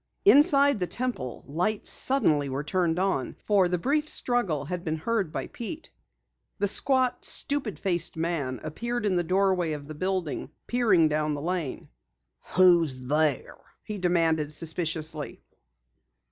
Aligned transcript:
Inside 0.25 0.79
the 0.79 0.87
Temple, 0.87 1.43
lights 1.45 1.91
suddenly 1.91 2.49
were 2.49 2.63
turned 2.63 2.97
on, 2.97 3.35
for 3.43 3.67
the 3.67 3.77
brief 3.77 4.09
struggle 4.09 4.65
had 4.65 4.83
been 4.83 4.95
heard 4.95 5.31
by 5.31 5.45
Pete. 5.45 5.91
The 6.57 6.67
squat, 6.67 7.23
stupid 7.23 7.77
faced 7.77 8.17
man 8.17 8.59
appeared 8.63 9.05
in 9.05 9.13
the 9.15 9.23
doorway 9.23 9.73
of 9.73 9.87
the 9.87 9.93
building, 9.93 10.49
peering 10.65 11.07
down 11.07 11.35
the 11.35 11.39
lane. 11.43 11.87
"Who's 12.55 13.01
there?" 13.01 13.57
he 13.83 13.99
demanded 13.99 14.51
suspiciously. 14.53 15.39